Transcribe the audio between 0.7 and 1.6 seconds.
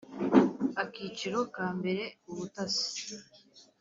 akiciro